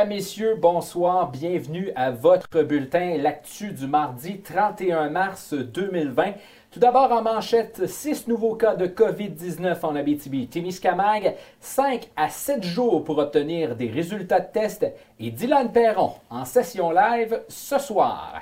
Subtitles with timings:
[0.00, 1.30] Mesdames, Messieurs, bonsoir.
[1.30, 6.32] Bienvenue à votre bulletin, l'actu du mardi 31 mars 2020.
[6.70, 13.04] Tout d'abord en manchette, 6 nouveaux cas de COVID-19 en Abitibi-Témiscamingue, 5 à 7 jours
[13.04, 14.86] pour obtenir des résultats de test
[15.18, 18.40] et Dylan Perron en session live ce soir.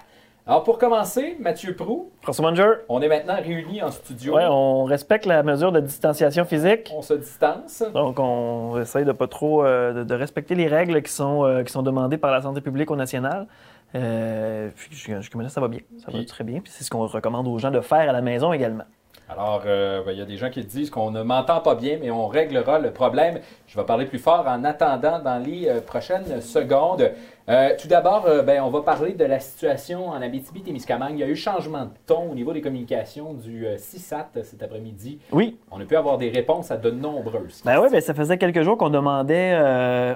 [0.49, 2.11] Alors pour commencer, Mathieu Prou.
[2.23, 2.77] François Manger.
[2.89, 4.35] On est maintenant réunis en studio.
[4.35, 6.91] Oui, on respecte la mesure de distanciation physique.
[6.97, 7.85] On se distance.
[7.93, 11.71] Donc on essaye de pas trop euh, de, respecter les règles qui sont, euh, qui
[11.71, 13.47] sont demandées par la santé publique au national.
[13.95, 15.81] Euh, puis je, ça va bien.
[15.99, 16.61] Ça va très bien.
[16.61, 18.85] Puis c'est ce qu'on recommande aux gens de faire à la maison également.
[19.29, 22.11] Alors, ben, il y a des gens qui disent qu'on ne m'entend pas bien, mais
[22.11, 23.41] on réglera le problème.
[23.67, 27.11] Je vais parler plus fort en attendant dans les prochaines secondes.
[27.49, 31.13] Euh, tout d'abord, euh, ben, on va parler de la situation en Abitibi-Témiscamingue.
[31.15, 34.63] Il y a eu changement de ton au niveau des communications du euh, CISAT cet
[34.63, 35.19] après-midi.
[35.33, 35.57] Oui.
[35.71, 37.63] On a pu avoir des réponses à de nombreuses.
[37.65, 39.59] Ben oui, ben, ça faisait quelques jours qu'on demandait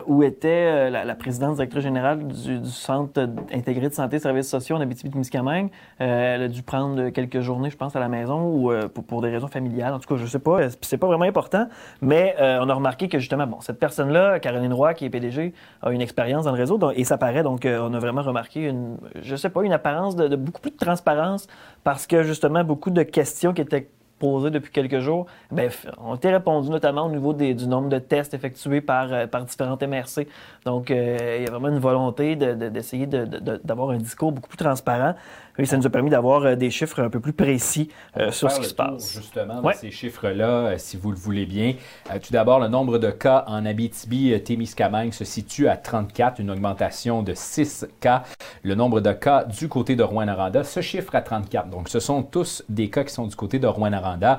[0.07, 4.81] où était la, présidente directrice générale du, Centre intégré de santé et services sociaux en
[4.81, 5.71] Abitibi-Témiscamingue.
[5.99, 8.73] elle a dû prendre quelques journées, je pense, à la maison ou
[9.07, 9.95] pour, des raisons familiales.
[9.95, 10.59] En tout cas, je sais pas.
[10.81, 11.67] C'est pas vraiment important.
[12.01, 15.91] Mais on a remarqué que justement, bon, cette personne-là, Caroline Roy, qui est PDG, a
[15.91, 19.37] une expérience dans le réseau et ça donc, euh, on a vraiment remarqué une, je
[19.37, 21.47] sais pas, une apparence de, beaucoup plus de transparence
[21.85, 23.89] parce que justement, beaucoup de questions qui étaient
[24.23, 28.35] posées depuis quelques jours ben, ont été répondues, notamment au niveau du nombre de tests
[28.35, 30.29] effectués par, euh, par différentes MRC.
[30.65, 35.15] Donc, euh, il y a vraiment une volonté d'essayer d'avoir un discours beaucoup plus transparent.
[35.59, 38.51] Oui, ça nous a permis d'avoir euh, des chiffres un peu plus précis euh, sur
[38.51, 39.13] ce qui se passe.
[39.13, 41.75] Justement, de ces chiffres-là, euh, si vous le voulez bien.
[42.23, 47.35] tout d'abord, le nombre de cas en Abitibi-Témiscamingue se situe à 34, une augmentation de
[47.35, 48.23] 6 cas.
[48.63, 51.69] Le nombre de cas du côté de Rouen-Noranda se chiffre à 34.
[51.69, 53.67] Donc, ce sont tous des cas qui sont du côté de
[54.15, 54.39] Rouen-Noranda.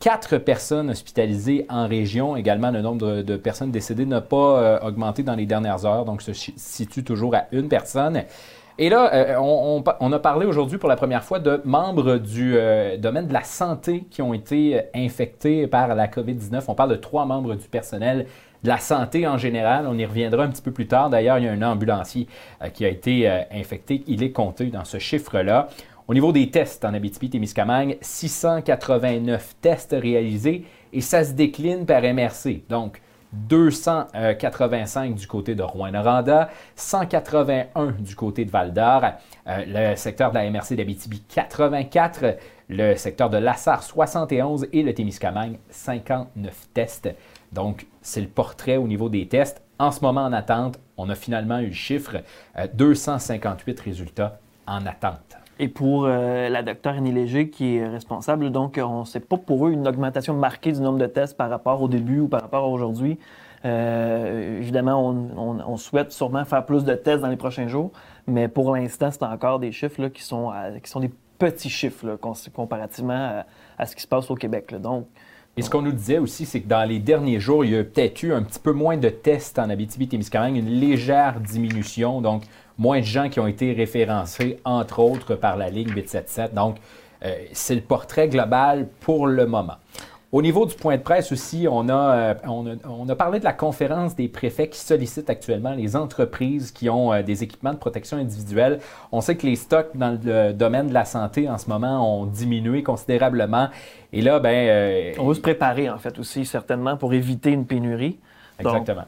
[0.00, 2.36] quatre personnes hospitalisées en région.
[2.36, 6.32] Également, le nombre de, personnes décédées n'a pas augmenté dans les dernières heures, donc se
[6.32, 8.22] situe toujours à une personne.
[8.78, 12.98] Et là, euh, on, a parlé aujourd'hui pour la première fois de membres du euh,
[12.98, 16.64] domaine de la santé qui ont été euh, infectés par la COVID-19.
[16.68, 18.26] On parle de trois membres du personnel
[18.62, 19.86] de la santé en général.
[19.88, 21.08] On y reviendra un petit peu plus tard.
[21.08, 22.26] D'ailleurs, il y a un ambulancier
[22.74, 24.02] qui a été infecté.
[24.06, 25.68] Il est compté dans ce chiffre-là.
[26.08, 32.62] Au niveau des tests en Abitibi-Témiscamingue, 689 tests réalisés et ça se décline par MRC.
[32.68, 33.00] Donc,
[33.32, 39.02] 285 du côté de Rouen-Noranda, 181 du côté de Val-d'Or,
[39.48, 42.36] euh, le secteur de la MRC d'Abitibi 84,
[42.68, 47.08] le secteur de Lassar 71 et le Témiscamingue 59 tests.
[47.50, 49.60] Donc, c'est le portrait au niveau des tests.
[49.80, 52.18] En ce moment en attente, on a finalement eu le chiffre
[52.74, 55.36] 258 euh, résultats en attente.
[55.58, 59.38] Et pour euh, la docteure Annie Léger, qui est responsable, donc on ne sait pas
[59.38, 62.42] pour eux une augmentation marquée du nombre de tests par rapport au début ou par
[62.42, 63.18] rapport à aujourd'hui.
[63.64, 67.90] Euh, évidemment, on, souhaite sûrement faire plus de tests dans les prochains jours,
[68.26, 70.52] mais pour l'instant, c'est encore des chiffres qui, sont,
[70.82, 72.18] qui sont des petits chiffres
[72.54, 73.42] comparativement
[73.78, 74.74] à, ce qui se passe au Québec.
[74.78, 75.06] Donc,
[75.58, 77.82] et ce qu'on nous disait aussi, c'est que dans les derniers jours, il y a
[77.82, 82.20] peut-être eu un petit peu moins de tests en Abitibi-Témiscamingue, une légère diminution.
[82.20, 82.42] Donc,
[82.78, 86.54] moins de gens qui ont été référencés, entre autres, par la Ligue 877.
[86.54, 86.76] Donc,
[87.24, 89.76] euh, c'est le portrait global pour le moment.
[90.32, 93.52] Au niveau du point de presse aussi, on a, euh, on, a, parlé de la
[93.52, 98.18] conférence des préfets qui sollicitent actuellement les entreprises qui ont euh, des équipements de protection
[98.18, 98.80] individuelle.
[99.12, 102.26] On sait que les stocks dans le domaine de la santé en ce moment ont
[102.26, 103.68] diminué considérablement.
[104.12, 108.18] Et là, ben, on veut se préparer en fait aussi certainement pour éviter une pénurie.
[108.58, 109.04] Exactement.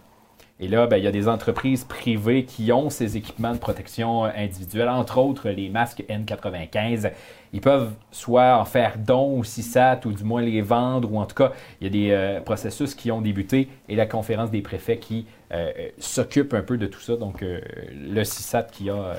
[0.61, 4.25] Et là, ben, il y a des entreprises privées qui ont ces équipements de protection
[4.25, 7.13] euh, individuelle, entre autres les masques N95.
[7.53, 11.27] Ils peuvent soit en faire don au CISAT ou du moins les vendre, ou en
[11.27, 14.61] tout cas, il y a des euh, processus qui ont débuté et la conférence des
[14.61, 17.15] préfets qui euh, s'occupe un peu de tout ça.
[17.15, 19.15] Donc, le CISAT qui a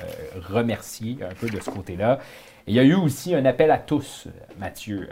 [0.48, 2.18] remercié un peu de ce côté-là.
[2.66, 4.28] Il y a eu aussi un appel à tous,
[4.58, 5.08] Mathieu.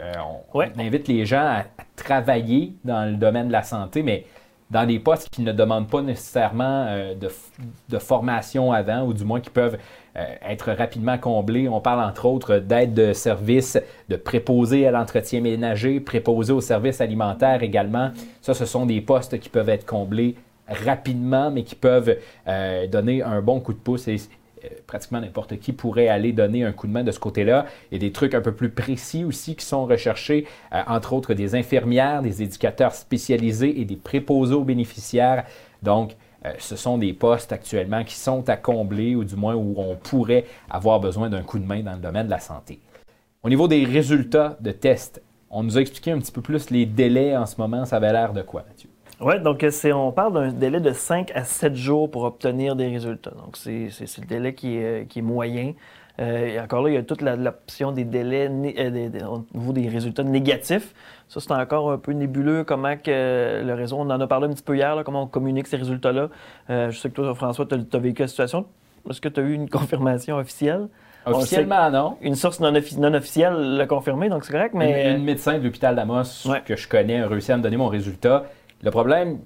[0.53, 1.65] on, invite les gens à,
[1.95, 4.25] travailler dans le domaine de la santé, mais
[4.71, 9.39] dans des postes qui ne demandent pas nécessairement euh, de, formation avant, ou du moins
[9.39, 9.77] qui peuvent
[10.15, 11.67] euh, être rapidement comblés.
[11.67, 13.79] On parle entre autres d'aide de service,
[14.09, 18.11] de préposer à l'entretien ménager, préposer aux services alimentaires également.
[18.41, 20.35] Ça, ce sont des postes qui peuvent être comblés
[20.67, 22.15] rapidement, mais qui peuvent
[22.47, 24.07] euh, donner un bon coup de pouce.
[24.87, 27.65] Pratiquement n'importe qui pourrait aller donner un coup de main de ce côté-là.
[27.91, 31.13] Il y a des trucs un peu plus précis aussi qui sont recherchés, euh, entre
[31.13, 35.45] autres des infirmières, des éducateurs spécialisés et des préposés aux bénéficiaires.
[35.83, 36.15] Donc,
[36.45, 39.95] euh, ce sont des postes actuellement qui sont à combler ou du moins où on
[39.95, 42.79] pourrait avoir besoin d'un coup de main dans le domaine de la santé.
[43.43, 46.85] Au niveau des résultats de tests, on nous a expliqué un petit peu plus les
[46.85, 47.85] délais en ce moment.
[47.85, 48.88] Ça avait l'air de quoi, Mathieu?
[49.21, 52.87] Oui, donc c'est, on parle d'un délai de 5 à 7 jours pour obtenir des
[52.87, 53.31] résultats.
[53.31, 55.73] Donc c'est, le délai qui est, qui est moyen.
[56.17, 60.93] et encore là, il y a toute l'option des délais au niveau des résultats négatifs.
[61.27, 64.53] Ça, c'est encore un peu nébuleux comment que le réseau, on en a parlé un
[64.53, 66.29] petit peu hier, comment on communique ces résultats-là.
[66.69, 68.65] je sais que toi, François, tu as, vécu la situation.
[69.09, 70.87] Est-ce que tu as eu une confirmation officielle?
[71.25, 72.17] Officiellement, non.
[72.21, 75.15] Une source non, officielle l'a confirmé, donc c'est correct, mais...
[75.15, 78.45] Une, médecin de l'hôpital d'Amos que je connais a réussi à me donner mon résultat.
[78.81, 79.39] Le problème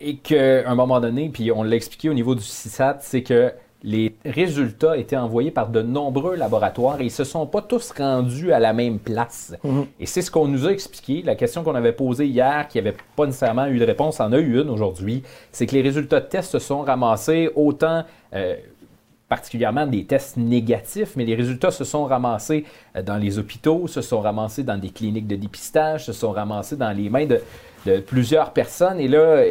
[0.00, 3.52] est qu'à un moment donné, puis on l'a expliqué au niveau du CISAT, c'est que
[3.82, 7.92] les résultats étaient envoyés par de nombreux laboratoires et ils ne se sont pas tous
[7.92, 9.54] rendus à la même place.
[9.62, 9.86] Mhm.
[10.00, 11.22] Et c'est ce qu'on nous a expliqué.
[11.22, 14.38] La question qu'on avait posée hier, qui n'avait pas nécessairement eu de réponse, en a
[14.38, 18.04] eu une aujourd'hui, c'est que les résultats de tests se sont ramassés autant...
[18.34, 18.56] Euh,
[19.28, 22.64] particulièrement des tests négatifs, mais les résultats se sont ramassés
[22.96, 26.76] euh, dans les hôpitaux, se sont ramassés dans des cliniques de dépistage, se sont ramassés
[26.76, 27.40] dans les mains de,
[27.96, 29.00] plusieurs personnes.
[29.00, 29.42] Et là,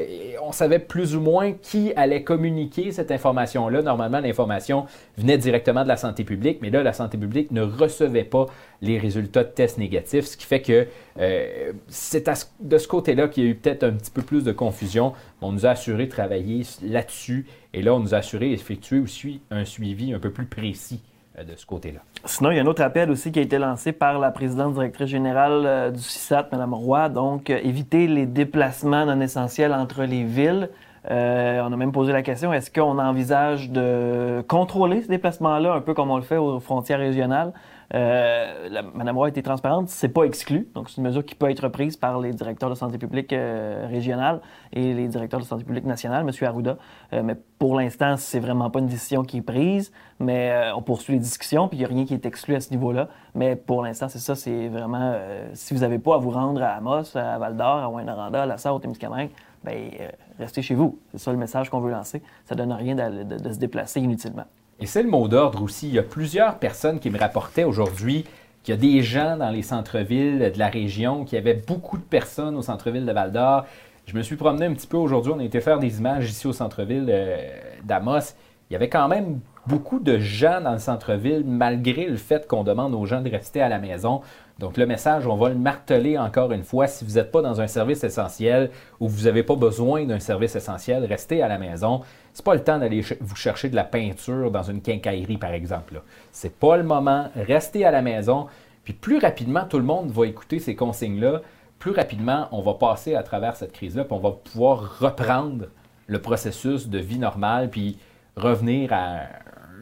[0.41, 3.81] on savait plus ou moins qui allait communiquer cette information-là.
[3.81, 4.85] Normalement, l'information
[5.17, 8.45] venait directement de la santé publique, mais là, la santé publique ne recevait pas
[8.81, 10.87] les résultats de tests négatifs, ce qui fait que
[11.19, 12.29] euh, c'est
[12.59, 15.13] de ce côté-là qu'il y a eu peut-être un petit peu plus de confusion.
[15.41, 19.65] On nous a assuré travailler là-dessus, et là, on nous a assuré d'effectuer aussi un
[19.65, 21.01] suivi un peu plus précis
[21.43, 21.99] de ce côté-là.
[22.25, 24.73] Sinon, il y a un autre appel aussi qui a été lancé par la présidente
[24.73, 30.03] directrice générale euh, du CISAT, Mme Roy, donc euh, éviter les déplacements non essentiels entre
[30.03, 30.69] les villes.
[31.09, 35.93] on a même posé la question, est-ce qu'on envisage de contrôler ces déplacements-là, un peu
[35.93, 37.53] comme on le fait aux frontières régionales?
[37.93, 40.67] Euh, la, Madame Roy a été transparente, c'est pas exclu.
[40.75, 43.87] Donc, c'est une mesure qui peut être prise par les directeurs de santé publique euh,
[43.89, 44.41] régionale
[44.73, 46.47] et les directeurs de santé publique nationale, M.
[46.47, 46.77] Arruda.
[47.13, 51.13] Euh, mais pour l'instant, c'est vraiment pas une décision qui est prise, mais on poursuit
[51.13, 53.07] les discussions, puis il n'y a rien qui est exclu à ce niveau-là.
[53.35, 55.15] Mais pour l'instant, c'est ça, c'est vraiment,
[55.53, 58.57] si vous n'avez pas à vous rendre à Amos, à Val-d'Or, à Ouin-Noranda, à La
[58.57, 59.29] Sarre, au Témiscamingue,
[59.63, 59.89] bien,
[60.37, 60.99] restez chez vous.
[61.11, 62.21] C'est ça le message qu'on veut lancer.
[62.45, 64.45] Ça donne rien de se déplacer inutilement.
[64.79, 65.87] Et c'est le mot d'ordre aussi.
[65.87, 68.25] Il y a plusieurs personnes qui me rapportaient aujourd'hui
[68.63, 71.97] qu'il y a des gens dans les centres-villes de la région, qu'il y avait beaucoup
[71.97, 73.65] de personnes au centre-ville de Val-d'Or.
[74.05, 75.33] Je me suis promené un petit peu aujourd'hui.
[75.35, 77.49] On a été faire des images ici au centre-ville euh,
[77.83, 78.33] d'Amos.
[78.69, 82.63] Il y avait quand même beaucoup de gens dans le centre-ville, malgré le fait qu'on
[82.63, 84.21] demande aux gens de rester à la maison.
[84.59, 86.87] Donc, le message, on va le marteler encore une fois.
[86.87, 90.55] Si vous n'êtes pas dans un service essentiel ou vous n'avez pas besoin d'un service
[90.55, 92.01] essentiel, restez à la maison.
[92.37, 96.03] C'est pas le temps d'aller vous chercher de la peinture dans une quincaillerie, par exemple.
[96.31, 97.31] C'est pas le moment.
[97.35, 98.45] Restez à la maison.
[98.83, 101.41] Puis plus rapidement tout le monde va écouter ces consignes-là,
[101.79, 105.65] plus rapidement on va passer à travers cette crise-là, puis on va pouvoir reprendre
[106.05, 107.97] le processus de vie normale, puis
[108.35, 109.21] revenir à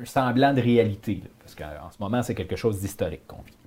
[0.01, 1.23] un semblant de réalité.
[1.39, 3.64] parce qu'en ce moment, c'est quelque chose d'historique qu'on vit.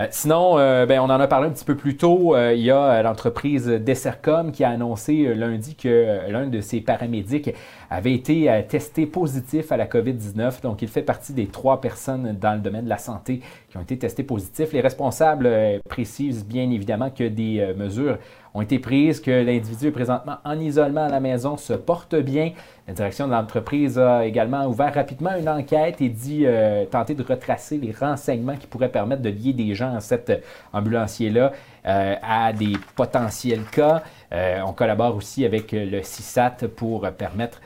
[0.00, 2.34] Euh, sinon, euh, ben, on en a parlé un petit peu plus tôt.
[2.34, 7.50] Euh, il y a l'entreprise Dessercom qui a annoncé lundi que l'un de ses paramédics
[7.90, 10.62] avait été testé positif à la COVID-19.
[10.62, 13.82] Donc, il fait partie des trois personnes dans le domaine de la santé qui ont
[13.82, 14.72] été testées positifs.
[14.72, 15.48] Les responsables
[15.88, 18.18] précisent bien évidemment que des mesures
[18.54, 22.52] ont été prises, que l'individu présentement en isolement à la maison, se porte bien.
[22.86, 27.22] La direction de l'entreprise a également ouvert rapidement une enquête et dit euh, tenter de
[27.22, 31.52] retracer les renseignements qui pourraient permettre de lier des gens à cet ambulancier-là
[31.86, 34.02] euh, à des potentiels cas.
[34.32, 37.60] Euh, on collabore aussi avec le CISAT pour permettre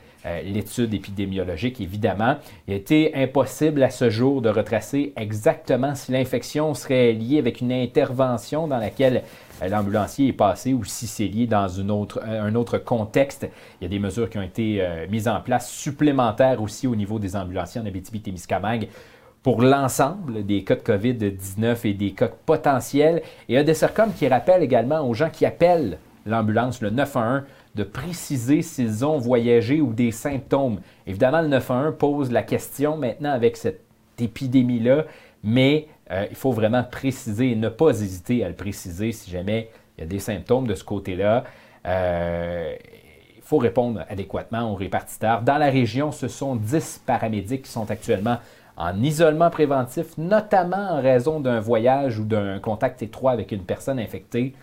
[0.45, 2.37] l'étude épidémiologique, évidemment.
[2.66, 7.61] Il a été impossible à ce jour de retracer exactement si l'infection serait liée avec
[7.61, 9.23] une intervention dans laquelle
[9.62, 13.49] euh, l'ambulancier est passé ou si c'est lié dans un autre contexte.
[13.80, 16.97] Il y a des mesures qui ont été euh, mises en place supplémentaires aussi au
[16.97, 18.88] niveau des ambulanciers en Abitibi-Témiscamingue
[19.42, 23.23] pour l'ensemble des cas de COVID-19 et des cas potentiels.
[23.49, 23.75] Et il y a des
[24.16, 27.42] qui rappellent également aux gens qui appellent l'ambulance, le 911,
[27.76, 30.80] de préciser s'ils ont voyagé ou des symptômes.
[31.06, 33.83] Évidemment, le 911 pose la question maintenant avec cette
[34.18, 35.04] épidémie-là,
[35.45, 39.68] mais euh, il faut vraiment préciser et ne pas hésiter à le préciser si jamais
[39.97, 41.45] il y a des symptômes de ce côté-là.
[41.87, 42.75] Euh,
[43.37, 45.42] il faut répondre adéquatement aux répartiteurs.
[45.42, 48.38] Dans la région, ce sont 10 paramédics qui sont actuellement
[48.78, 53.99] en isolement préventif, notamment en raison d'un voyage ou d'un contact étroit avec une personne
[53.99, 54.54] infectée.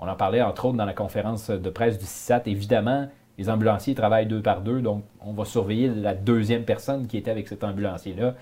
[0.00, 2.42] On en parlait entre autres dans la conférence de presse du CISAT.
[2.46, 3.06] Évidemment,
[3.38, 7.30] les ambulanciers travaillent deux par deux, donc on va surveiller la deuxième personne qui était
[7.30, 8.34] avec cet ambulancier-là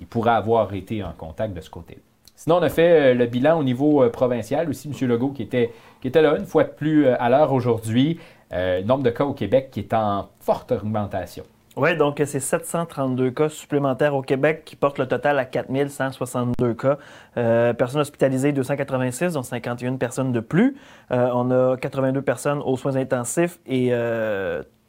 [0.00, 1.98] il pourrait avoir été en contact de ce côté.
[2.34, 4.88] Sinon, on a fait euh, le bilan au niveau euh, provincial aussi.
[4.88, 5.08] M.
[5.08, 8.18] Legault qui était, qui là une fois de plus euh, à l'heure aujourd'hui.
[8.84, 11.44] nombre de cas au Québec qui est en forte augmentation.
[11.76, 16.98] Oui, donc c'est 732 cas supplémentaires au Québec qui portent le total à 4162 cas.
[17.36, 20.76] Euh, personnes hospitalisées, 286, dont 51 personnes de plus.
[21.12, 23.92] Euh, on a 82 personnes aux soins intensifs et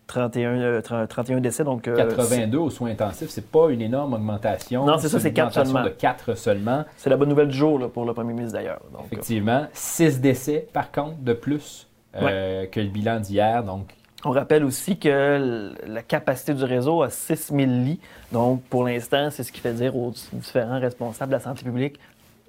[0.08, 1.64] 31, 31 décès.
[1.64, 4.84] Donc, 82 aux soins intensifs, c'est pas une énorme augmentation.
[4.84, 5.84] Non, c'est ça, c'est 4 seulement.
[5.84, 6.84] de 4 seulement.
[6.98, 8.82] C'est la bonne nouvelle du jour pour le premier ministre d'ailleurs.
[9.06, 9.68] Effectivement.
[9.74, 13.64] 6 décès, par contre, de plus que le bilan d'hier.
[13.64, 13.94] Donc,
[14.24, 18.00] on rappelle aussi que la capacité du réseau a 6 000 lits.
[18.32, 22.00] Donc, pour l'instant, c'est ce qui fait dire aux différents responsables de la santé publique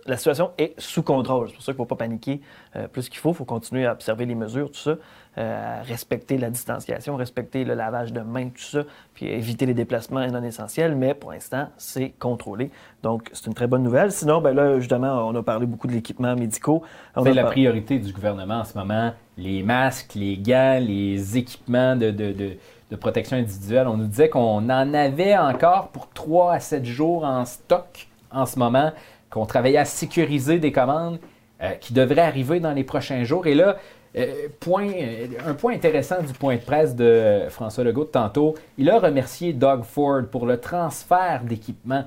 [0.06, 1.49] la situation est sous contrôle.
[1.49, 2.40] C'est pour ça qu'il ne faut pas paniquer
[2.76, 3.30] euh, plus qu'il faut.
[3.30, 4.97] Il faut continuer à observer les mesures, tout ça,
[5.38, 8.82] euh, respecter la distanciation, respecter le lavage de mains, tout ça,
[9.14, 10.97] puis éviter les déplacements non essentiels.
[10.97, 12.71] Mais pour l'instant, c'est contrôlé.
[13.02, 14.12] Donc, c'est une très bonne nouvelle.
[14.12, 16.82] Sinon, ben là, justement, on a parlé beaucoup de l'équipement médicaux.
[17.23, 19.12] C'est la priorité du gouvernement en ce moment.
[19.38, 22.56] Les masques, les gants, les équipements de, de, de
[22.92, 23.88] de protection individuelle.
[23.88, 28.44] On nous disait qu'on en avait encore pour 3 à 7 jours en stock en
[28.44, 28.92] ce moment
[29.32, 31.18] qu'on travaillait à sécuriser des commandes
[31.62, 33.46] euh, qui devraient arriver dans les prochains jours.
[33.46, 33.76] Et là,
[34.16, 38.54] euh, point, euh, un point intéressant du point de presse de François Legault de tantôt,
[38.76, 42.04] il a remercié Doug Ford pour le transfert d'équipements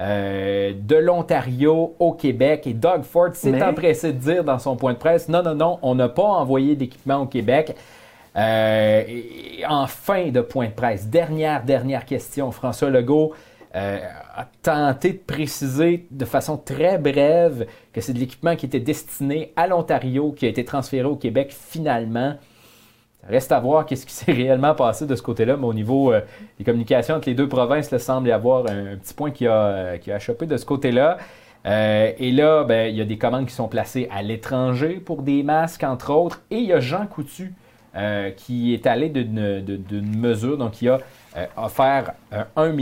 [0.00, 2.68] de l'Ontario au Québec.
[2.68, 5.80] Et Doug Ford s'est empressé de dire dans son point de presse, non, non, non,
[5.82, 7.74] on n'a pas envoyé d'équipement au Québec.
[8.36, 13.32] et en fin de point de presse, dernière, dernière question, François Legault
[13.76, 13.98] euh,
[14.34, 19.52] a tenté de préciser de façon très brève que c'est de l'équipement qui était destiné
[19.56, 22.34] à l'Ontario, qui a été transféré au Québec finalement.
[23.28, 26.22] Reste à voir qu'est-ce qui s'est réellement passé de ce côté-là, mais au niveau euh,
[26.56, 29.52] des communications entre les deux provinces, il semble y avoir un, petit point qui a,
[29.52, 31.18] euh, qui chopé de ce côté-là.
[31.66, 35.42] et là, ben, il y a des commandes qui sont placées à l'étranger pour des
[35.42, 36.40] masques, entre autres.
[36.50, 37.52] Et il y a Jean Coutu
[38.36, 40.98] qui est allé d'une mesure, donc il a
[41.38, 42.14] euh, offert
[42.56, 42.72] 1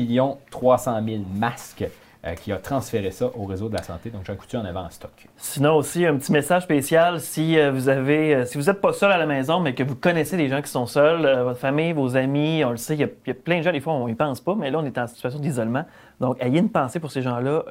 [0.50, 1.84] 300 000 masques
[2.24, 4.10] euh, qui a transféré ça au réseau de la santé.
[4.10, 5.26] Donc, Jean Coutu en avait en stock.
[5.36, 7.20] Sinon, aussi, un petit message spécial.
[7.20, 9.96] Si euh, vous avez, si vous n'êtes pas seul à la maison, mais que vous
[9.96, 13.04] connaissez des gens qui sont seuls, votre famille, vos amis, on le sait, il y,
[13.30, 15.06] a, plein de gens, des fois, on n'y pense pas, mais là, on est en
[15.06, 15.84] situation d'isolement.
[16.20, 17.64] Donc, ayez une pensée pour ces gens-là,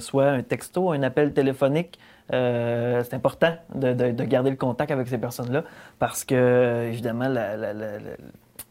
[0.00, 1.98] soit un texto, un appel téléphonique.
[2.30, 5.64] C'est important de, garder le contact avec ces personnes-là
[5.98, 7.28] parce que, évidemment,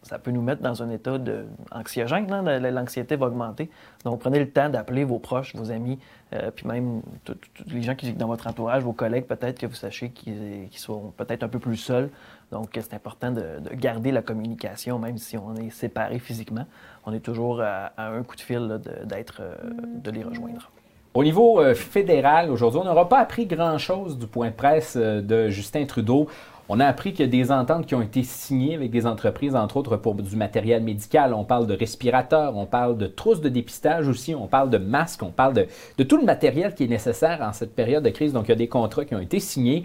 [0.04, 2.32] ça peut nous mettre dans un état de anxiogène.
[2.32, 3.70] Hein, l'anxiété va augmenter.
[4.04, 6.00] Donc, prenez le temps d'appeler vos proches, vos amis,
[6.34, 9.68] euh, puis même tous les gens qui sont dans votre entourage, vos collègues, peut-être que
[9.68, 12.10] vous sachez qu'ils sont peut-être un peu plus seuls.
[12.52, 16.66] Donc, c'est important de, garder la communication, même si on est séparés physiquement.
[17.06, 19.56] On est toujours à, un coup de fil d'être, euh,
[19.96, 20.72] de les rejoindre.
[21.14, 25.50] Au niveau euh, fédéral, aujourd'hui, on n'aura pas appris grand-chose du point de presse de
[25.50, 26.28] Justin Trudeau.
[26.70, 29.58] On a appris qu'il y a des ententes qui ont été signées avec des entreprises,
[29.58, 31.34] entre autres pour du matériel médical.
[31.34, 35.22] On parle de respirateurs, on parle de trousses de dépistage aussi, on parle de masques,
[35.22, 38.32] on parle de, tout le matériel qui est nécessaire en cette période de crise.
[38.32, 39.84] Donc, il y a des contrats qui ont été signés.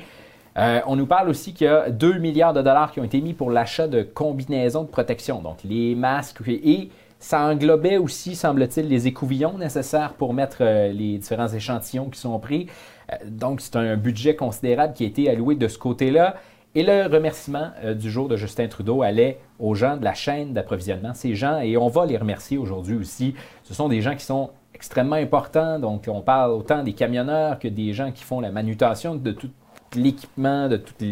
[0.56, 3.21] Euh, on nous parle aussi qu'il y a 2 milliards de dollars qui ont été
[3.21, 6.88] mis pour l'achat de combinaisons de protection, donc les masques et
[7.26, 12.38] ça englobait aussi, semble-t-il, les écouvillons nécessaires pour mettre euh, les différents échantillons qui sont
[12.38, 12.68] pris.
[13.11, 16.37] Euh, donc, c'est un budget considérable qui a été alloué de ce côté-là.
[16.76, 20.52] Et le remerciement euh, du jour de Justin Trudeau allait aux gens de la chaîne
[20.52, 21.14] d'approvisionnement.
[21.14, 24.50] Ces gens, et on va les remercier aujourd'hui aussi, ce sont des gens qui sont
[24.73, 25.80] extrêmement importants.
[25.80, 29.50] Donc, on parle autant des camionneurs que des gens qui font la manutention de tout
[29.97, 31.02] l'équipement, de toute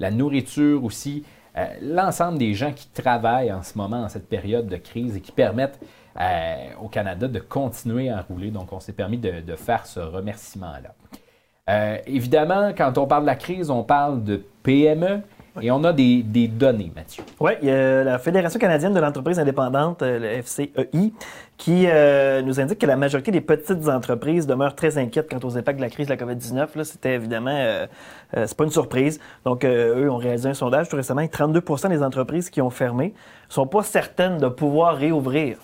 [0.00, 1.22] la nourriture aussi.
[1.56, 5.20] Euh, l'ensemble des gens qui travaillent en ce moment, en cette période de crise et
[5.20, 5.80] qui permettent
[6.20, 8.50] euh, au Canada de continuer à rouler.
[8.50, 10.94] Donc, on s'est permis de faire ce remerciement-là.
[11.70, 15.20] Euh, évidemment, quand on parle de la crise, on parle de PME.
[15.60, 17.24] Et on a des, données, Mathieu.
[17.40, 21.12] Oui, il y a la Fédération canadienne de l'entreprise indépendante, euh, le FCEI,
[21.56, 25.56] qui euh, nous indique que la majorité des petites entreprises demeurent très inquiètes quant aux
[25.56, 26.84] impacts de la crise de la COVID-19.
[26.84, 27.86] C'était évidemment,
[28.32, 29.20] c'est pas une surprise.
[29.44, 33.12] Donc, eux ont réalisé un sondage tout récemment et 32% des entreprises qui ont fermé
[33.48, 35.58] sont pas certaines de pouvoir réouvrir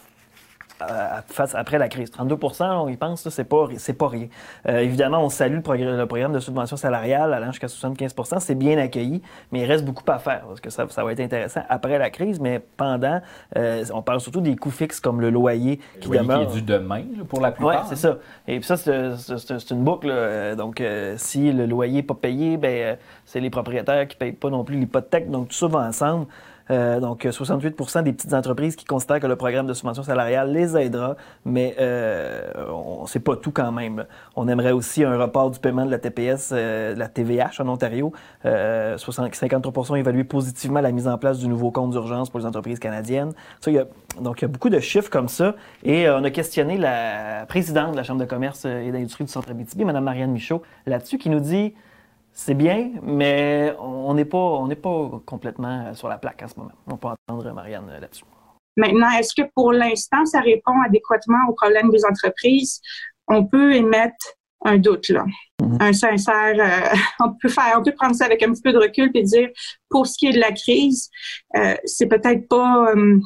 [1.29, 2.11] face, après la crise.
[2.11, 4.29] 32 on y pense, c'est pas, c'est pas rien.
[4.69, 9.23] Euh, évidemment, on salue le, programme de subvention salariale allant jusqu'à 75% c'est bien accueilli,
[9.53, 12.11] mais il reste beaucoup à faire parce que ça, ça va être intéressant après la
[12.11, 13.21] crise, mais pendant,
[13.57, 16.47] euh, on parle surtout des coûts fixes comme le loyer qui le demeure.
[16.47, 17.83] qui est dû demain pour la plupart.
[17.83, 18.19] Oui, c'est ça.
[18.47, 20.13] Et puis ça, c'est une boucle.
[20.57, 24.33] Donc, euh, si le loyer n'est pas payé, ben c'est les propriétaires qui ne payent
[24.33, 25.31] pas non plus l'hypothèque.
[25.31, 26.27] Donc, tout ça va ensemble.
[26.71, 30.77] Euh, donc, 68% des petites entreprises qui considèrent que le programme de subvention salariale les
[30.77, 32.43] aidera, mais euh,
[32.73, 34.05] on sait pas tout quand même.
[34.35, 37.69] On aimerait aussi un report du paiement de la TPS, euh, de la TVH en
[37.69, 38.13] Ontario.
[38.45, 43.33] 53% évaluent positivement la mise en place du nouveau compte d'urgence pour les entreprises canadiennes.
[43.61, 43.85] Ça, y a,
[44.21, 45.55] donc, il y a beaucoup de chiffres comme ça.
[45.83, 49.51] Et on a questionné la présidente de la Chambre de commerce et d'industrie du Centre
[49.51, 51.75] Abitibi, Mme Marianne Michaud, là-dessus, qui nous dit
[52.39, 56.73] c'est bien, mais on n'est pas, on pas complètement sur la plaque en ce moment.
[56.87, 58.25] On peut entendre Marianne là-dessus.
[58.77, 62.83] Maintenant, est-ce que pour l'instant, ça répond adéquatement aux problèmes des entreprises?
[63.27, 64.35] On peut émettre
[64.67, 65.25] un doute là,
[65.63, 65.83] mm-hmm.
[65.83, 66.57] un sincère.
[66.59, 69.23] Euh, on peut faire, on peut prendre ça avec un petit peu de recul et
[69.23, 69.49] dire,
[69.89, 71.09] pour ce qui est de la crise,
[71.57, 73.19] euh, c'est peut-être pas euh,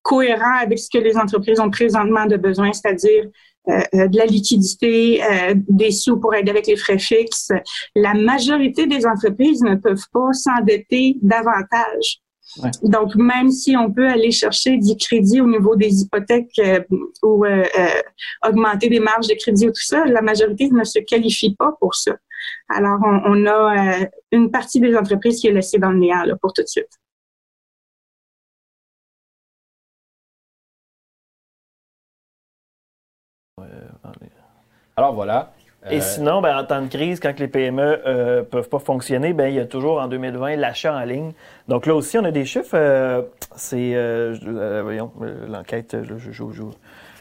[0.00, 4.26] cohérent avec ce que les entreprises ont présentement de besoin, c'est-à-dire euh, euh, de la
[4.26, 7.50] liquidité, euh, des sous pour aider avec les frais fixes.
[7.94, 12.20] La majorité des entreprises ne peuvent pas s'endetter davantage.
[12.82, 16.58] Donc, même si on peut aller chercher du crédit au niveau des hypothèques
[17.22, 17.44] ou
[18.42, 21.94] augmenter des marges de crédit ou tout ça, la majorité ne se qualifie pas pour
[21.94, 22.16] ça.
[22.70, 23.98] Alors, on, a
[24.32, 26.97] une partie des entreprises qui est laissée dans le néant là, pour tout de suite.
[34.98, 35.52] Alors voilà.
[35.88, 38.80] Et euh, sinon, ben, en temps de crise, quand les PME ne euh, peuvent pas
[38.80, 41.30] fonctionner, ben, il y a toujours en 2020 l'achat en ligne.
[41.68, 42.74] Donc là aussi, on a des chiffres.
[42.74, 43.22] Euh,
[43.54, 43.94] c'est,
[44.82, 45.12] voyons,
[45.46, 46.64] l'enquête, je, je,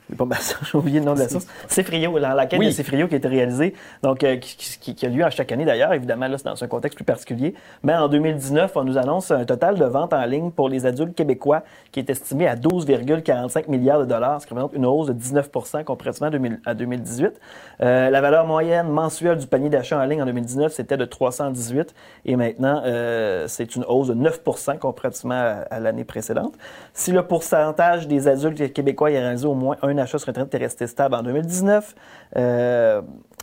[0.10, 0.16] je,
[0.72, 1.48] j'ai oublié le nom de la source.
[1.68, 3.74] Cefrio, l'enquête de Cefrio qui a été réalisée,
[4.04, 5.94] donc euh, qui, a lieu à chaque année d'ailleurs.
[5.94, 7.54] Évidemment, là, c'est dans un contexte plus particulier.
[7.84, 11.16] Mais en 2019, on nous annonce un total de ventes en ligne pour les adultes
[11.16, 15.14] québécois qui est estimé à 12,45 milliards de dollars, ce qui représente une hausse de
[15.14, 16.32] 19% comparativement
[16.66, 17.40] à 2018.
[17.82, 21.94] Euh, la valeur moyenne mensuelle du panier d'achat en ligne en 2019, c'était de 318
[22.26, 26.54] et maintenant, euh, c'est une hausse de 9% comparativement à, à l'année précédente.
[26.94, 30.58] Si le pourcentage des adultes québécois a réalisé au moins un achat sur Internet est
[30.58, 31.96] resté stable en 2019.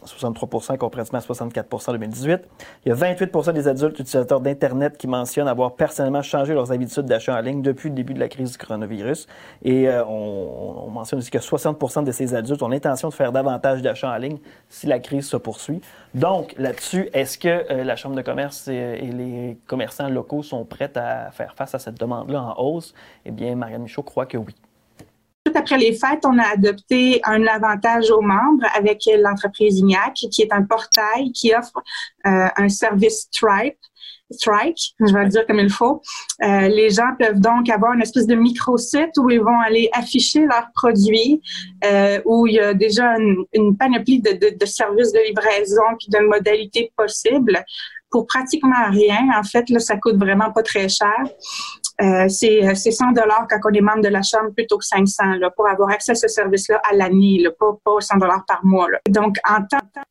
[0.07, 2.43] 63 comparativement à 64% en 2018.
[2.85, 7.07] Il y a 28 des adultes utilisateurs d'Internet qui mentionnent avoir personnellement changé leurs habitudes
[7.07, 9.27] d'achat en ligne depuis le début de la crise du coronavirus.
[9.63, 13.83] Et euh, on, mentionne aussi que 60% de ces adultes ont l'intention de faire davantage
[13.83, 15.81] d'achats en ligne si la crise se poursuit.
[16.15, 20.65] Donc, là-dessus, est-ce que euh, la Chambre de commerce et, et, les commerçants locaux sont
[20.65, 22.95] prêts à faire face à cette demande-là en hausse?
[23.25, 24.55] Eh bien, Marianne Michaud croit que oui
[25.57, 30.53] après les fêtes, on a adopté un avantage aux membres avec l'entreprise INIAC, qui est
[30.53, 31.83] un portail qui offre
[32.27, 33.79] euh, un service Stripe.
[34.31, 36.01] Strike, je vais le dire comme il faut.
[36.43, 40.41] Euh, les gens peuvent donc avoir une espèce de micro-site où ils vont aller afficher
[40.41, 41.41] leurs produits,
[41.85, 43.17] euh, où il y a déjà
[43.53, 47.63] une, panoplie de, services de livraison puis de modalités possibles
[48.11, 49.29] pour pratiquement rien.
[49.39, 51.15] En fait, là, ça coûte vraiment pas très cher.
[52.01, 55.51] Euh, c'est 100 dollars quand on est membre de la chambre plutôt que 500 là,
[55.51, 58.89] pour avoir accès à ce service-là à l'année, pas, pas 100 dollars par mois.
[59.09, 60.03] Donc, en temps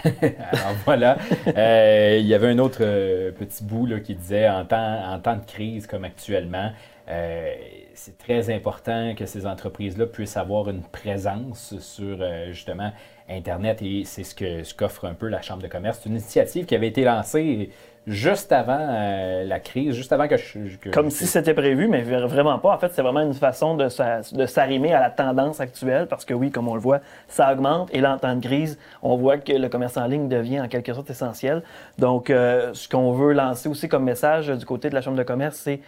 [0.04, 1.18] Alors voilà,
[1.56, 5.18] euh, il y avait un autre euh, petit bout là, qui disait en temps, en
[5.18, 6.72] temps de crise comme actuellement,
[7.08, 7.54] euh,
[7.94, 12.18] c'est très important que ces entreprises-là puissent avoir une présence sur
[12.50, 12.92] justement
[13.28, 16.00] Internet et c'est ce que ce qu'offre un peu la Chambre de commerce.
[16.02, 17.70] C'est une initiative qui avait été lancée
[18.10, 20.90] juste avant euh, la crise, juste avant que je.
[20.90, 22.74] Comme si c'était prévu, mais vraiment pas.
[22.74, 26.50] En fait, c'est vraiment une façon de, s'arrimer à la tendance actuelle parce que oui,
[26.50, 29.52] comme on le voit, ça augmente et là, en temps de crise, on voit que
[29.52, 31.62] le commerce en ligne devient en quelque sorte essentiel.
[31.98, 35.22] Donc, euh, ce qu'on veut lancer aussi comme message du côté de la Chambre de
[35.22, 35.80] commerce, c'est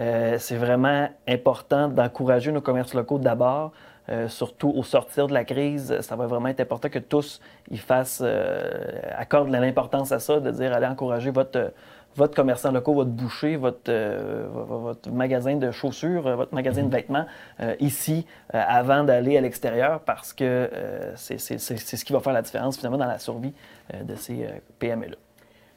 [0.00, 3.72] euh, c'est vraiment important d'encourager nos commerces locaux d'abord.
[4.10, 7.40] Euh, surtout au sortir de la crise, ça va vraiment être important que tous
[7.70, 8.70] y fassent, euh,
[9.14, 11.72] accordent l'importance à ça, de dire allez encourager votre,
[12.16, 16.92] votre commerçant local, votre boucher, votre, euh, votre magasin de chaussures, votre magasin de mhm.
[16.92, 17.26] vêtements
[17.80, 20.70] ici avant d'aller à l'extérieur parce que
[21.16, 23.52] c'est ce qui va faire la différence finalement dans la survie
[23.92, 25.16] de ces PME-là.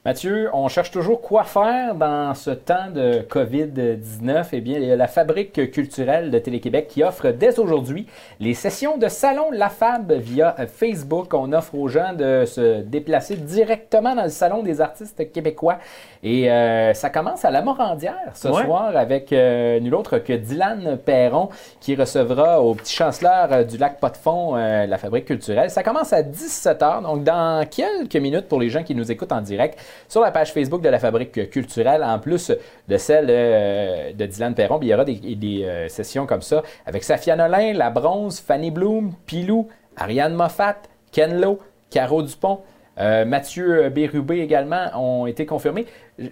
[0.04, 4.48] Mathieu, on cherche toujours quoi faire dans ce temps de COVID-19.
[4.54, 8.08] Eh bien, il y a la Fabrique culturelle de Télé-Québec qui offre dès aujourd'hui
[8.40, 11.32] les sessions de salon La Fab via Facebook.
[11.36, 15.78] On offre aux gens de se déplacer directement dans le salon des artistes québécois.
[16.24, 20.98] Et euh, ça commence à la Morandière ce soir avec euh, nul autre que Dylan
[20.98, 25.70] Perron qui recevra au petit chanceleur euh, du lac Pot-de-Fond la Fabrique culturelle.
[25.70, 29.42] Ça commence à 17h, donc dans quelques minutes pour les gens qui nous écoutent en
[29.42, 32.52] direct sur la page Facebook de la Fabrique culturelle, en plus
[32.88, 37.04] de celle euh, de Dylan Perron, il y aura des, euh, sessions comme ça avec
[37.04, 40.78] Safia Nolin, La Bronze, Fanny Bloom, Pilou, Ariane Moffat,
[41.12, 42.62] Ken Lo, Caro Dupont.
[43.00, 45.86] Euh, Mathieu Bérubé également ont été confirmés.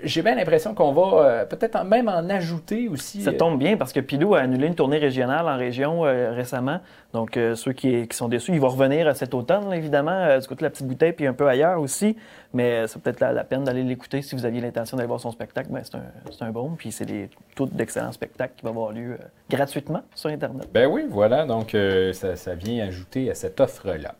[0.03, 3.21] J'ai bien l'impression qu'on va peut-être même en ajouter aussi.
[3.21, 6.79] Ça tombe bien parce que Pilou a annulé une tournée régionale en région récemment.
[7.13, 10.69] Donc, ceux qui, sont déçus, ils vont revenir cet automne, évidemment, du côté de la
[10.69, 12.15] petite bouteille, puis un peu ailleurs aussi.
[12.53, 15.69] Mais c'est peut-être la, peine d'aller l'écouter si vous aviez l'intention d'aller voir son spectacle.
[15.71, 16.75] Mais ben, c'est un, un bon.
[16.77, 19.17] Puis c'est des tout d'excellents spectacles qui vont avoir lieu
[19.49, 20.67] gratuitement sur Internet.
[20.73, 21.45] Ben oui, voilà.
[21.45, 21.75] Donc,
[22.13, 24.15] ça, ça, vient ajouter à cette offre-là.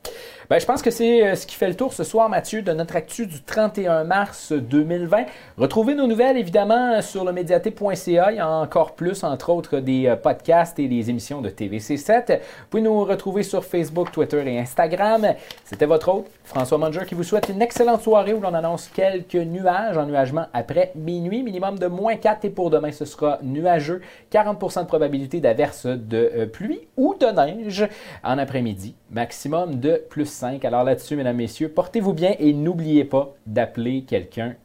[0.49, 2.71] Ben, je pense que c'est euh, ce qui fait le tour ce soir, Mathieu, de
[2.71, 5.25] notre actu du 31 mars 2020.
[5.59, 8.31] Retrouvez nos nouvelles, évidemment, sur le médiaté.ca.
[8.31, 12.37] Il y a encore plus, entre autres, des euh, podcasts et des émissions de TVC7.
[12.37, 15.33] Vous pouvez nous retrouver sur Facebook, Twitter et Instagram.
[15.65, 19.35] C'était votre hôte, François Manger, qui vous souhaite une excellente soirée où l'on annonce quelques
[19.35, 23.99] nuages, ennuagement après minuit, minimum de moins 4 et pour demain, ce sera nuageux.
[24.31, 27.85] 40% de probabilité d'averse de euh, pluie ou de neige
[28.23, 28.95] en après-midi.
[29.11, 34.55] Maximum de plus alors là-dessus, mesdames, messieurs, portez-vous bien et n'oubliez pas d'appeler quelqu'un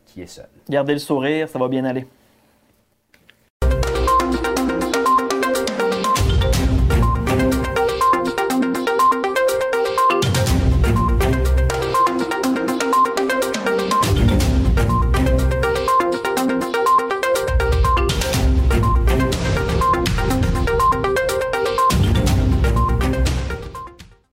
[0.69, 2.07] Gardez le sourire, ça va bien aller.